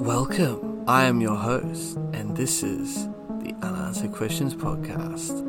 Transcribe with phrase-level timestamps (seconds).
[0.00, 0.82] Welcome.
[0.88, 3.04] I am your host, and this is
[3.42, 5.46] the Unanswered Questions Podcast.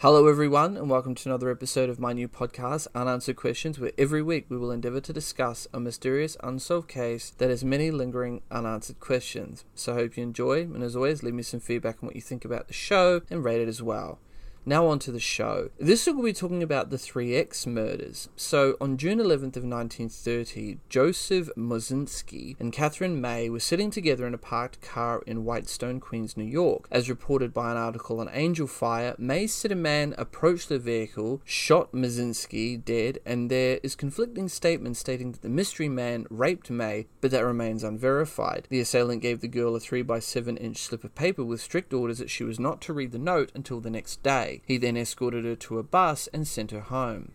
[0.00, 4.20] Hello, everyone, and welcome to another episode of my new podcast, Unanswered Questions, where every
[4.20, 9.00] week we will endeavor to discuss a mysterious, unsolved case that has many lingering, unanswered
[9.00, 9.64] questions.
[9.74, 12.22] So I hope you enjoy, and as always, leave me some feedback on what you
[12.22, 14.18] think about the show and rate it as well.
[14.66, 15.70] Now on to the show.
[15.78, 18.28] This week we'll be talking about the 3X murders.
[18.36, 24.34] So on June 11th of 1930, Joseph Mosinski and Catherine May were sitting together in
[24.34, 26.86] a parked car in Whitestone, Queens, New York.
[26.90, 31.92] As reported by an article on Angelfire, May said a man approached the vehicle, shot
[31.92, 37.30] Mosinski dead, and there is conflicting statements stating that the mystery man raped May, but
[37.30, 38.66] that remains unverified.
[38.68, 41.94] The assailant gave the girl a 3 by 7 inch slip of paper with strict
[41.94, 44.49] orders that she was not to read the note until the next day.
[44.66, 47.32] He then escorted her to a bus and sent her home.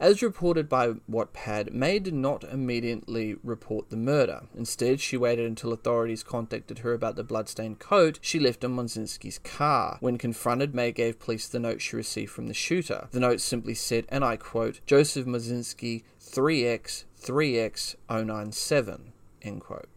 [0.00, 4.44] As reported by Wattpad, May did not immediately report the murder.
[4.56, 9.38] Instead, she waited until authorities contacted her about the bloodstained coat she left in Mosinski's
[9.40, 9.98] car.
[10.00, 13.08] When confronted, May gave police the note she received from the shooter.
[13.10, 19.12] The note simply said, and I quote, Joseph Mosinski, 3X, 3X 097.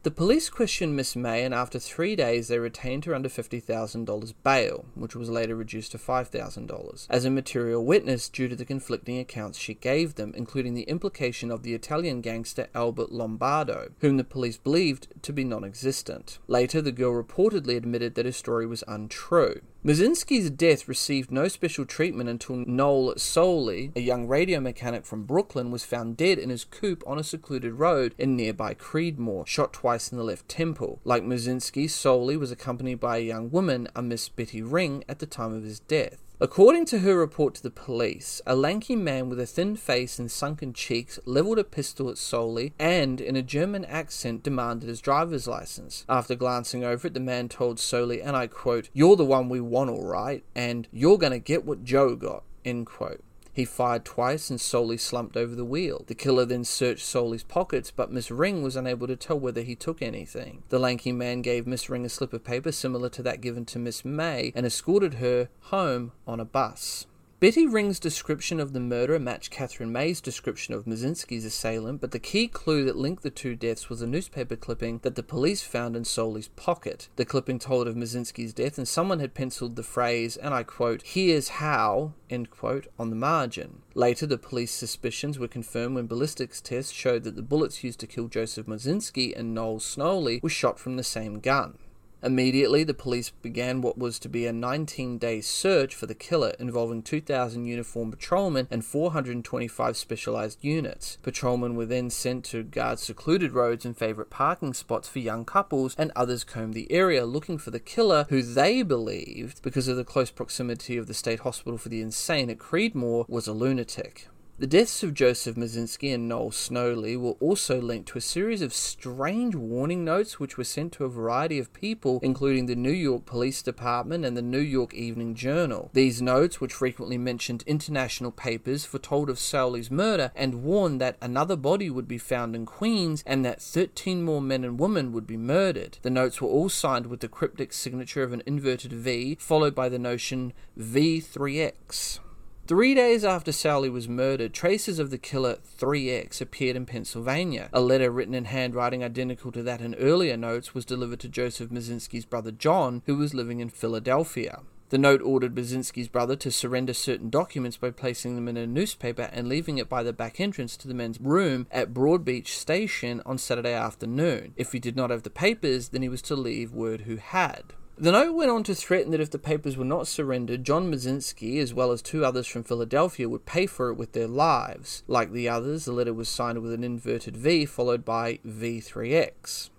[0.04, 4.86] The police questioned Miss May, and after three days, they retained her under $50,000 bail,
[4.96, 9.58] which was later reduced to $5,000, as a material witness due to the conflicting accounts
[9.58, 14.58] she gave them, including the implication of the Italian gangster Albert Lombardo, whom the police
[14.58, 16.40] believed to be non existent.
[16.48, 19.62] Later, the girl reportedly admitted that her story was untrue.
[19.86, 25.72] Mosinski's death received no special treatment until Noel Sowley, a young radio mechanic from Brooklyn,
[25.72, 30.10] was found dead in his coupe on a secluded road in nearby Creedmoor, shot twice
[30.10, 31.02] in the left temple.
[31.04, 35.26] Like Mosinski, Sowley was accompanied by a young woman, a Miss Betty Ring, at the
[35.26, 36.24] time of his death.
[36.42, 40.32] According to her report to the police, a lanky man with a thin face and
[40.32, 45.48] sunken cheeks leveled a pistol at Sowley and, in a German accent, demanded his driver's
[45.48, 46.06] license.
[46.10, 49.62] After glancing over it, the man told Sowley, and I quote, You're the one we
[49.62, 53.24] want, all right, and you're gonna get what Joe got, end quote.
[53.54, 56.04] He fired twice and Sowley slumped over the wheel.
[56.08, 59.76] The killer then searched Sowley's pockets, but Miss Ring was unable to tell whether he
[59.76, 60.64] took anything.
[60.70, 63.80] The lanky man gave Miss Ring a slip of paper similar to that given to
[63.80, 67.06] Miss May and escorted her home on a bus.
[67.44, 72.18] Betty Ring's description of the murder matched Catherine May's description of Mosinski's assailant, but the
[72.18, 75.98] key clue that linked the two deaths was a newspaper clipping that the police found
[75.98, 77.10] in Sowley's pocket.
[77.18, 81.02] The clipping told of Mosinski's death, and someone had penciled the phrase, and I quote,
[81.02, 83.82] here's how, end quote, on the margin.
[83.94, 88.08] Later, the police suspicions were confirmed when ballistics tests showed that the bullets used to
[88.08, 91.78] kill Joseph Mosinski and Noel Sowley were shot from the same gun.
[92.24, 96.54] Immediately, the police began what was to be a 19 day search for the killer
[96.58, 101.18] involving 2,000 uniformed patrolmen and 425 specialized units.
[101.22, 105.96] Patrolmen were then sent to guard secluded roads and favorite parking spots for young couples,
[105.98, 110.06] and others combed the area looking for the killer, who they believed, because of the
[110.06, 114.30] close proximity of the state hospital for the insane at Creedmoor, was a lunatic.
[114.64, 118.74] The deaths of Joseph Mosinski and Noel Sowley were also linked to a series of
[118.74, 123.26] strange warning notes which were sent to a variety of people, including the New York
[123.26, 125.90] Police Department and the New York Evening Journal.
[125.92, 131.58] These notes, which frequently mentioned international papers, foretold of Sowley's murder and warned that another
[131.58, 135.36] body would be found in Queens and that 13 more men and women would be
[135.36, 135.98] murdered.
[136.04, 139.90] The notes were all signed with the cryptic signature of an inverted V, followed by
[139.90, 142.20] the notion V3X.
[142.66, 147.68] Three days after Sowley was murdered, traces of the killer 3X appeared in Pennsylvania.
[147.74, 151.72] A letter written in handwriting identical to that in earlier notes was delivered to Joseph
[151.72, 154.62] Mosinski's brother John, who was living in Philadelphia.
[154.92, 159.30] The note ordered Mosinski's brother to surrender certain documents by placing them in a newspaper
[159.34, 163.38] and leaving it by the back entrance to the men's room at Broadbeach Station on
[163.38, 164.54] Saturday afternoon.
[164.56, 167.74] If he did not have the papers, then he was to leave word who had.
[167.96, 171.60] The note went on to threaten that if the papers were not surrendered, John Mosinski,
[171.60, 175.04] as well as two others from Philadelphia, would pay for it with their lives.
[175.08, 179.70] Like the others, the letter was signed with an inverted V followed by V3X.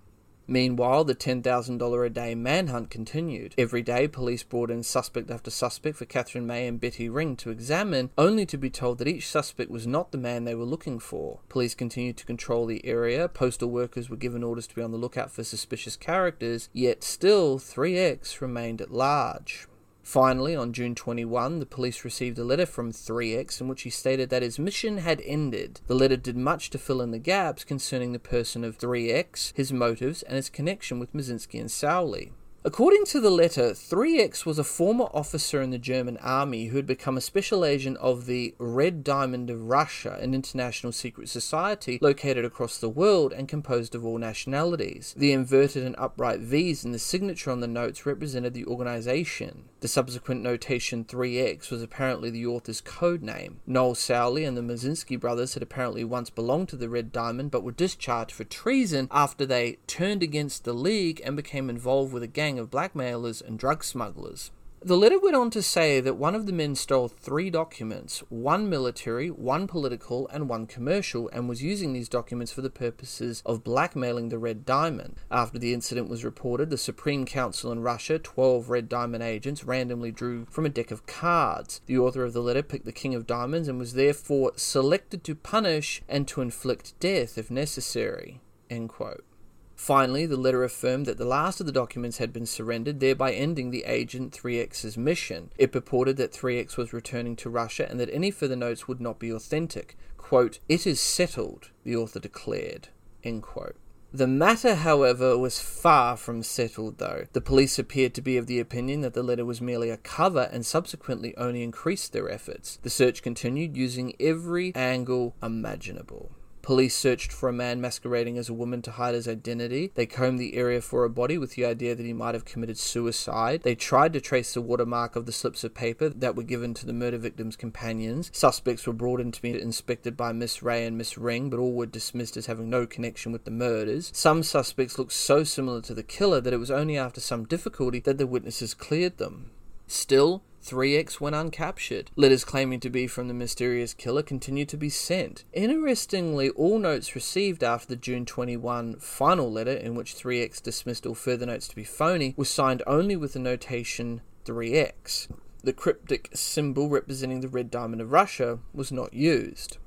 [0.47, 3.55] Meanwhile, the $10,000 a day manhunt continued.
[3.57, 7.49] Every day, police brought in suspect after suspect for Catherine May and Betty Ring to
[7.49, 10.99] examine, only to be told that each suspect was not the man they were looking
[10.99, 11.39] for.
[11.49, 14.97] Police continued to control the area, postal workers were given orders to be on the
[14.97, 19.67] lookout for suspicious characters, yet still 3X remained at large.
[20.05, 24.29] Finally, on June 21, the police received a letter from 3X in which he stated
[24.29, 25.81] that his mission had ended.
[25.87, 29.73] The letter did much to fill in the gaps concerning the person of 3X, his
[29.73, 32.31] motives, and his connection with Mosinski and Sowley.
[32.65, 36.87] According to the letter, 3X was a former officer in the German army who had
[36.87, 42.43] become a special agent of the Red Diamond of Russia, an international secret society located
[42.43, 45.13] across the world and composed of all nationalities.
[45.15, 49.65] The inverted and upright V's in the signature on the notes represented the organization.
[49.85, 53.59] The subsequent notation 3X was apparently the author's code name.
[53.67, 57.61] Noel Sowley and the Mazinski brothers had apparently once belonged to the Red Diamond but
[57.61, 62.27] were discharged for treason after they turned against the League and became involved with a
[62.27, 64.51] gang gang of blackmailers and drug smugglers.
[64.85, 68.69] The letter went on to say that one of the men stole three documents one
[68.69, 73.63] military, one political, and one commercial and was using these documents for the purposes of
[73.63, 75.15] blackmailing the Red Diamond.
[75.31, 80.11] After the incident was reported, the Supreme Council in Russia, 12 Red Diamond agents, randomly
[80.11, 81.81] drew from a deck of cards.
[81.87, 85.33] The author of the letter picked the King of Diamonds and was therefore selected to
[85.33, 88.39] punish and to inflict death if necessary.
[88.69, 89.25] End quote.
[89.75, 93.71] Finally, the letter affirmed that the last of the documents had been surrendered, thereby ending
[93.71, 95.51] the Agent 3X's mission.
[95.57, 99.19] It purported that 3X was returning to Russia and that any further notes would not
[99.19, 99.97] be authentic.
[100.17, 102.87] Quote, It is settled, the author declared.
[103.23, 103.75] End quote.
[104.15, 107.25] The matter, however, was far from settled, though.
[107.33, 110.49] The police appeared to be of the opinion that the letter was merely a cover
[110.53, 112.79] and subsequently only increased their efforts.
[112.81, 116.31] The search continued using every angle imaginable.
[116.65, 119.91] Police searched for a man masquerading as a woman to hide his identity.
[119.93, 122.79] They combed the area for a body with the idea that he might have committed
[122.79, 123.61] suicide.
[123.61, 126.87] They tried to trace the watermark of the slips of paper that were given to
[126.87, 128.31] the murder victim's companions.
[128.33, 131.73] Suspects were brought in to be inspected by Miss Ray and Miss Ring, but all
[131.73, 134.09] were dismissed as having no connection with the murders.
[134.11, 137.99] Some suspects looked so similar to the killer that it was only after some difficulty
[137.99, 139.51] that the witnesses cleared them.
[139.87, 142.07] Still, 3X went uncaptured.
[142.15, 145.45] Letters claiming to be from the mysterious killer continued to be sent.
[145.53, 151.13] Interestingly, all notes received after the June 21 final letter, in which 3X dismissed all
[151.13, 155.27] further notes to be phony, was signed only with the notation 3X.
[155.63, 159.77] The cryptic symbol representing the red diamond of Russia was not used.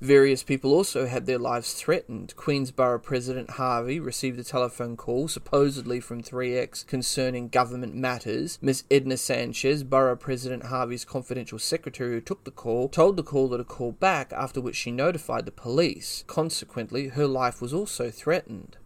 [0.00, 2.34] Various people also had their lives threatened.
[2.34, 8.58] Queensborough President Harvey received a telephone call, supposedly from 3X, concerning government matters.
[8.62, 13.58] Miss Edna Sanchez, Borough President Harvey's confidential secretary who took the call, told the caller
[13.58, 16.24] to call back, after which she notified the police.
[16.26, 18.78] Consequently, her life was also threatened.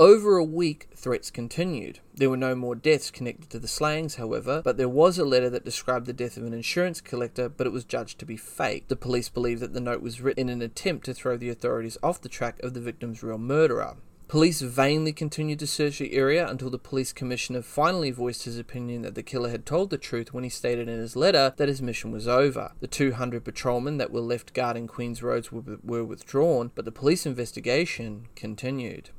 [0.00, 2.00] Over a week, threats continued.
[2.14, 5.50] There were no more deaths connected to the slayings, however, but there was a letter
[5.50, 8.88] that described the death of an insurance collector, but it was judged to be fake.
[8.88, 11.98] The police believe that the note was written in an attempt to throw the authorities
[12.02, 13.96] off the track of the victim's real murderer.
[14.26, 19.02] Police vainly continued to search the area until the police commissioner finally voiced his opinion
[19.02, 21.82] that the killer had told the truth when he stated in his letter that his
[21.82, 22.72] mission was over.
[22.80, 27.26] The 200 patrolmen that were left guarding Queen's roads were, were withdrawn, but the police
[27.26, 29.10] investigation continued.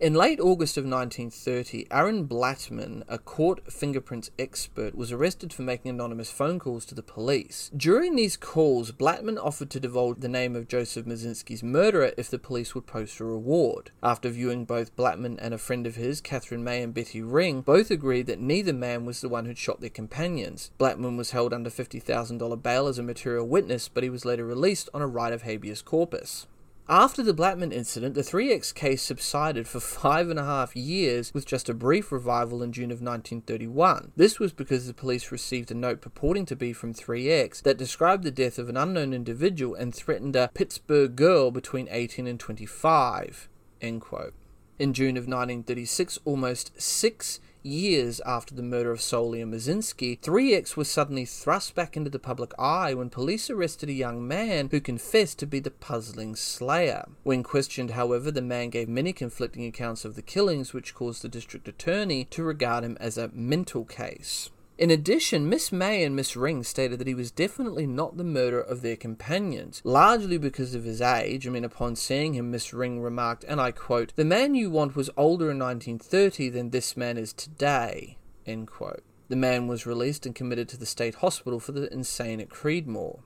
[0.00, 5.90] In late August of 1930, Aaron Blattman, a court fingerprints expert, was arrested for making
[5.90, 7.70] anonymous phone calls to the police.
[7.76, 12.38] During these calls, Blattman offered to divulge the name of Joseph Mazinski's murderer if the
[12.38, 13.90] police would post a reward.
[14.02, 17.90] After viewing both Blattman and a friend of his, Catherine May and Betty Ring, both
[17.90, 20.70] agreed that neither man was the one who'd shot their companions.
[20.78, 24.88] Blattman was held under $50,000 bail as a material witness, but he was later released
[24.94, 26.46] on a right of habeas corpus.
[26.90, 31.46] After the Blattman incident, the 3X case subsided for five and a half years with
[31.46, 34.10] just a brief revival in June of 1931.
[34.16, 38.24] This was because the police received a note purporting to be from 3X that described
[38.24, 43.48] the death of an unknown individual and threatened a Pittsburgh girl between 18 and 25.
[43.80, 44.34] End quote.
[44.80, 50.76] In June of 1936, almost six years after the murder of Sowley and Mazinski, 3X
[50.76, 54.80] was suddenly thrust back into the public eye when police arrested a young man who
[54.80, 57.06] confessed to be the puzzling slayer.
[57.22, 61.28] When questioned, however, the man gave many conflicting accounts of the killings, which caused the
[61.28, 64.50] district attorney to regard him as a mental case.
[64.80, 68.62] In addition, Miss May and Miss Ring stated that he was definitely not the murderer
[68.62, 71.46] of their companions, largely because of his age.
[71.46, 74.96] I mean, upon seeing him, Miss Ring remarked, and I quote, The man you want
[74.96, 78.16] was older in 1930 than this man is today.
[78.46, 79.02] End quote.
[79.28, 83.20] The man was released and committed to the state hospital for the insane at Creedmoor.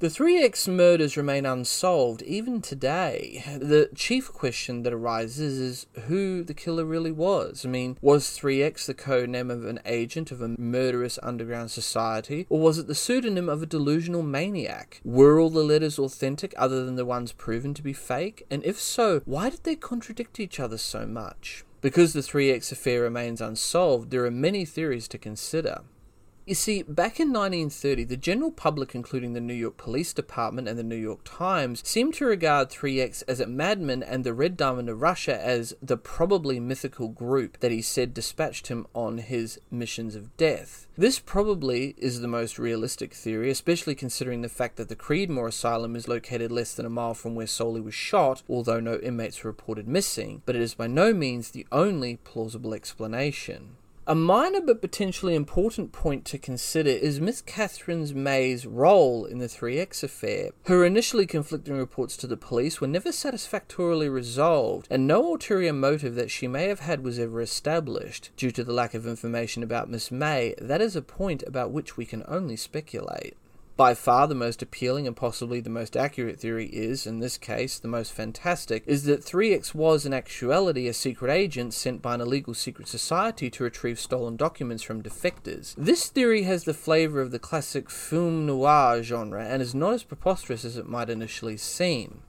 [0.00, 3.44] The 3X murders remain unsolved even today.
[3.60, 7.66] The chief question that arises is who the killer really was.
[7.66, 12.46] I mean, was 3X the code name of an agent of a murderous underground society,
[12.48, 15.02] or was it the pseudonym of a delusional maniac?
[15.04, 18.46] Were all the letters authentic other than the ones proven to be fake?
[18.50, 21.62] And if so, why did they contradict each other so much?
[21.82, 25.82] Because the 3X affair remains unsolved, there are many theories to consider.
[26.50, 30.76] You see, back in 1930, the general public, including the New York Police Department and
[30.76, 34.88] the New York Times, seemed to regard 3X as a madman and the Red Diamond
[34.88, 40.16] of Russia as the probably mythical group that he said dispatched him on his missions
[40.16, 40.88] of death.
[40.98, 45.94] This probably is the most realistic theory, especially considering the fact that the Creedmoor Asylum
[45.94, 49.50] is located less than a mile from where Sowley was shot, although no inmates were
[49.50, 53.76] reported missing, but it is by no means the only plausible explanation.
[54.10, 59.46] A minor but potentially important point to consider is Miss Catherine May's role in the
[59.46, 60.50] 3X affair.
[60.64, 66.16] Her initially conflicting reports to the police were never satisfactorily resolved, and no ulterior motive
[66.16, 68.30] that she may have had was ever established.
[68.36, 71.96] Due to the lack of information about Miss May, that is a point about which
[71.96, 73.36] we can only speculate.
[73.80, 77.78] By far the most appealing and possibly the most accurate theory is, in this case,
[77.78, 82.20] the most fantastic, is that 3X was in actuality a secret agent sent by an
[82.20, 85.74] illegal secret society to retrieve stolen documents from defectors.
[85.78, 90.02] This theory has the flavour of the classic film noir genre and is not as
[90.02, 92.20] preposterous as it might initially seem.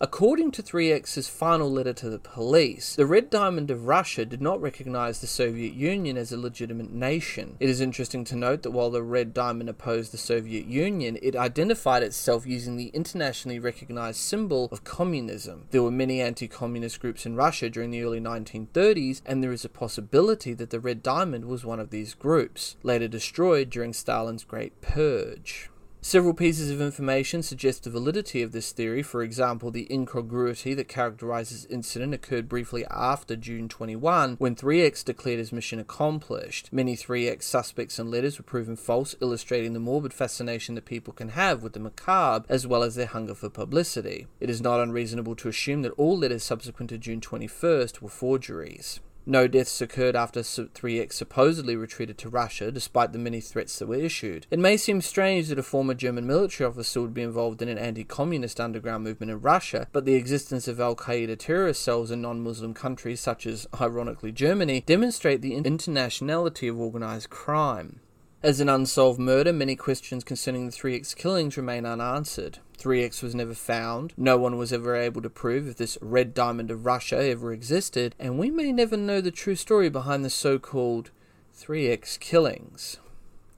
[0.00, 4.62] According to 3X's final letter to the police, the Red Diamond of Russia did not
[4.62, 7.56] recognize the Soviet Union as a legitimate nation.
[7.58, 11.34] It is interesting to note that while the Red Diamond opposed the Soviet Union, it
[11.34, 15.66] identified itself using the internationally recognized symbol of communism.
[15.72, 19.64] There were many anti communist groups in Russia during the early 1930s, and there is
[19.64, 24.44] a possibility that the Red Diamond was one of these groups, later destroyed during Stalin's
[24.44, 25.70] Great Purge.
[26.08, 29.02] Several pieces of information suggest the validity of this theory.
[29.02, 35.38] For example, the incongruity that characterizes incident occurred briefly after June 21, when 3X declared
[35.38, 36.70] his mission accomplished.
[36.72, 41.28] Many 3X suspects and letters were proven false, illustrating the morbid fascination that people can
[41.28, 44.28] have with the macabre, as well as their hunger for publicity.
[44.40, 49.00] It is not unreasonable to assume that all letters subsequent to June 21st were forgeries.
[49.30, 53.94] No deaths occurred after 3X supposedly retreated to Russia, despite the many threats that were
[53.96, 54.46] issued.
[54.50, 57.76] It may seem strange that a former German military officer would be involved in an
[57.76, 62.22] anti communist underground movement in Russia, but the existence of Al Qaeda terrorist cells in
[62.22, 68.00] non Muslim countries, such as, ironically, Germany, demonstrate the internationality of organized crime.
[68.40, 72.60] As an unsolved murder, many questions concerning the 3X killings remain unanswered.
[72.78, 76.70] 3X was never found, no one was ever able to prove if this red diamond
[76.70, 80.56] of Russia ever existed, and we may never know the true story behind the so
[80.56, 81.10] called
[81.58, 82.98] 3X killings.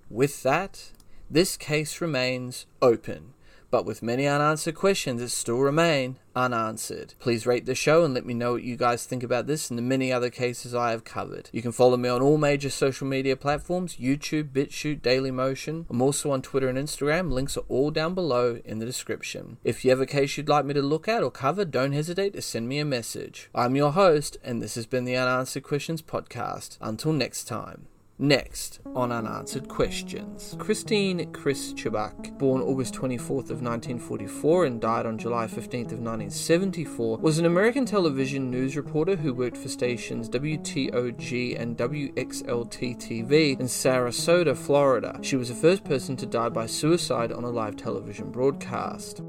[0.08, 0.92] With that,
[1.28, 3.34] this case remains open
[3.70, 7.14] but with many unanswered questions that still remain unanswered.
[7.18, 9.78] Please rate the show and let me know what you guys think about this and
[9.78, 11.50] the many other cases I have covered.
[11.52, 15.86] You can follow me on all major social media platforms YouTube, BitChute, Dailymotion.
[15.90, 17.32] I'm also on Twitter and Instagram.
[17.32, 19.58] Links are all down below in the description.
[19.64, 22.32] If you have a case you'd like me to look at or cover, don't hesitate
[22.34, 23.50] to send me a message.
[23.54, 26.78] I'm your host, and this has been the Unanswered Questions Podcast.
[26.80, 27.86] Until next time.
[28.22, 30.54] Next, on Unanswered Questions.
[30.58, 37.16] Christine Chris Chubbuck, born August 24th of 1944 and died on July 15th of 1974,
[37.16, 44.54] was an American television news reporter who worked for stations WTOG and WXLT-TV in Sarasota,
[44.54, 45.18] Florida.
[45.22, 49.22] She was the first person to die by suicide on a live television broadcast.